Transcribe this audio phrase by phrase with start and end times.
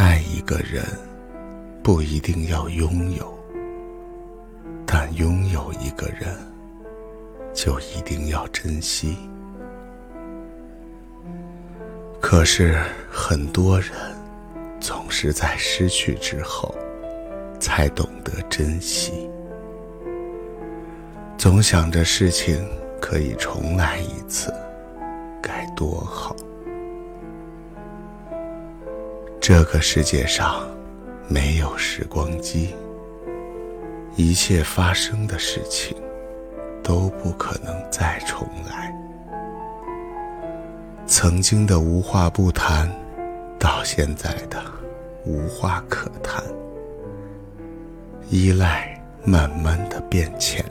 [0.00, 0.82] 爱一个人，
[1.82, 3.38] 不一定要拥有，
[4.86, 6.34] 但拥有一个人，
[7.52, 9.14] 就一定要珍惜。
[12.18, 13.90] 可是很多人
[14.80, 16.74] 总是在失去之后，
[17.60, 19.28] 才懂得珍惜，
[21.36, 22.66] 总想着事情
[23.02, 24.50] 可以重来一次，
[25.42, 26.34] 该多好。
[29.52, 30.64] 这个世界上
[31.26, 32.72] 没有时光机，
[34.14, 35.96] 一切发生的事情
[36.84, 38.94] 都不可能再重来。
[41.04, 42.88] 曾经的无话不谈，
[43.58, 44.62] 到现在的
[45.26, 46.40] 无话可谈。
[48.28, 50.64] 依赖慢慢的变浅，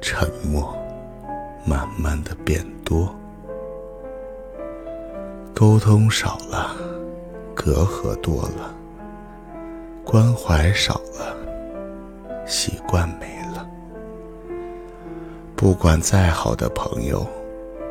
[0.00, 0.76] 沉默
[1.64, 3.14] 慢慢的变多，
[5.54, 6.89] 沟通少了。
[7.62, 8.74] 隔阂多了，
[10.02, 11.36] 关怀少了，
[12.46, 13.68] 习惯没了。
[15.54, 17.28] 不管再好的朋友，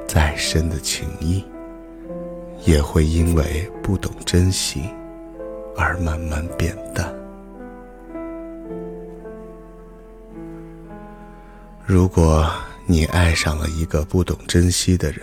[0.08, 1.46] 再深的情谊，
[2.66, 4.90] 也会因为不懂珍惜
[5.78, 7.14] 而慢慢变淡。
[11.86, 12.52] 如果
[12.88, 15.22] 你爱上了一个不懂珍惜的人，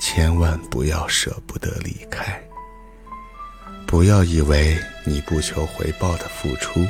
[0.00, 2.40] 千万不要舍不得离开。
[3.90, 6.86] 不要以为你不求回报的付出，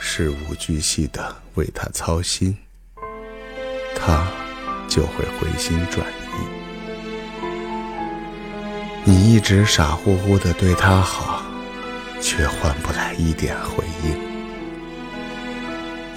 [0.00, 2.58] 事无巨细的为他操心，
[3.94, 4.26] 他
[4.88, 6.32] 就会回心转意。
[9.04, 11.44] 你一直傻乎乎的对他好，
[12.20, 14.18] 却换不来一点回应，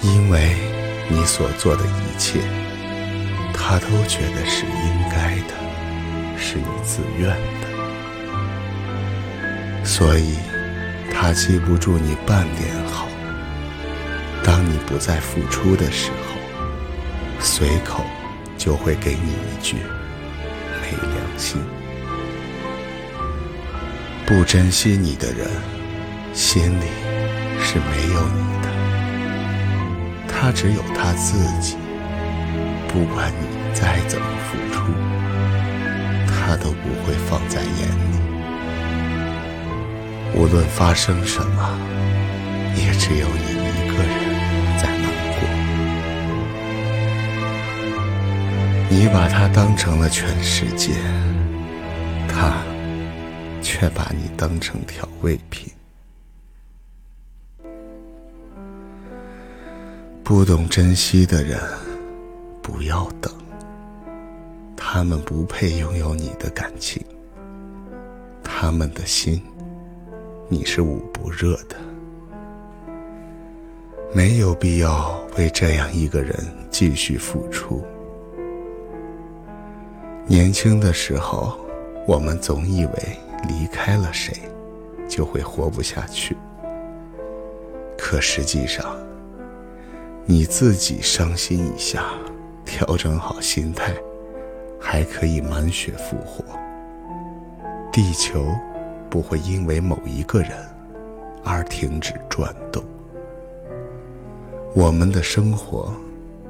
[0.02, 0.56] 因为
[1.08, 2.40] 你所做的一切，
[3.52, 5.54] 他都觉得是应该的，
[6.36, 7.28] 是你自愿
[7.60, 7.63] 的。
[9.84, 10.36] 所以，
[11.12, 13.06] 他记不住你半点好。
[14.42, 16.36] 当你不再付出的时候，
[17.38, 18.04] 随口
[18.58, 19.76] 就会给你一句
[20.82, 21.62] “没良心”。
[24.26, 25.46] 不珍惜你的人，
[26.32, 26.86] 心里
[27.60, 28.68] 是没有你的。
[30.26, 31.76] 他只有他自己。
[32.88, 34.82] 不管你再怎么付出，
[36.26, 38.33] 他都不会放在眼里。
[40.36, 41.78] 无论发生什么，
[42.76, 44.12] 也只有你一个人
[44.78, 45.38] 在难过。
[48.90, 50.92] 你把他当成了全世界，
[52.28, 52.62] 他
[53.62, 55.72] 却把你当成调味品。
[60.24, 61.60] 不懂珍惜的人，
[62.60, 63.32] 不要等。
[64.76, 67.04] 他们不配拥有你的感情，
[68.42, 69.40] 他们的心。
[70.46, 71.76] 你是捂不热的，
[74.12, 76.36] 没有必要为这样一个人
[76.70, 77.82] 继续付出。
[80.26, 81.58] 年轻的时候，
[82.06, 82.92] 我们总以为
[83.48, 84.34] 离开了谁，
[85.08, 86.36] 就会活不下去。
[87.96, 88.84] 可实际上，
[90.26, 92.04] 你自己伤心一下，
[92.66, 93.94] 调整好心态，
[94.78, 96.44] 还可以满血复活。
[97.90, 98.46] 地球。
[99.14, 100.50] 不会因为某一个人
[101.44, 102.82] 而停止转动，
[104.74, 105.94] 我们的生活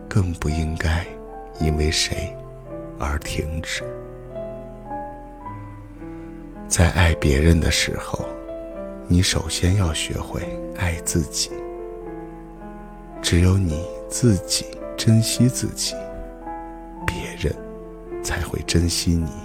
[0.09, 1.05] 更不应该
[1.61, 2.35] 因为谁
[2.99, 3.85] 而停止。
[6.67, 8.25] 在爱别人的时候，
[9.09, 10.41] 你首先要学会
[10.79, 11.51] 爱自己。
[13.21, 14.65] 只有你自己
[14.97, 15.95] 珍惜自己，
[17.07, 17.55] 别人
[18.23, 19.44] 才会珍惜你。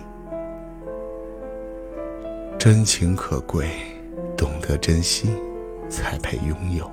[2.59, 3.69] 真情可贵，
[4.35, 5.29] 懂得珍惜，
[5.89, 6.91] 才配拥有。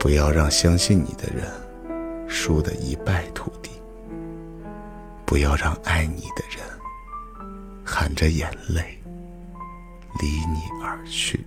[0.00, 1.48] 不要让相信你的人
[2.26, 3.70] 输得一败涂地。
[5.24, 6.66] 不要让爱你的人
[7.84, 8.98] 含着眼泪
[10.20, 11.46] 离你而去。